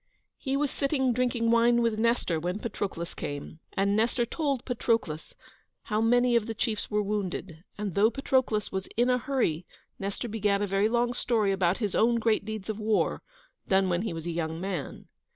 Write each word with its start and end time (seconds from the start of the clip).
He 0.39 0.57
was 0.57 0.71
sitting 0.71 1.13
drinking 1.13 1.51
wine 1.51 1.83
with 1.83 1.99
Nestor 1.99 2.39
when 2.39 2.57
Patroclus 2.57 3.13
came, 3.13 3.59
and 3.73 3.95
Nestor 3.95 4.25
told 4.25 4.65
Patroclus 4.65 5.35
how 5.83 6.01
many 6.01 6.35
of 6.35 6.47
the 6.47 6.55
chiefs 6.55 6.89
were 6.89 7.03
wounded, 7.03 7.63
and 7.77 7.93
though 7.93 8.09
Patroclus 8.09 8.71
was 8.71 8.87
in 8.97 9.11
a 9.11 9.19
hurry 9.19 9.63
Nestor 9.99 10.27
began 10.27 10.59
a 10.59 10.65
very 10.65 10.89
long 10.89 11.13
story 11.13 11.51
about 11.51 11.77
his 11.77 11.93
own 11.93 12.15
great 12.15 12.43
deeds 12.45 12.67
of 12.67 12.79
war, 12.79 13.21
done 13.67 13.89
when 13.89 14.01
he 14.01 14.11
was 14.11 14.25
a 14.25 14.31
young 14.31 14.59
man. 14.59 15.05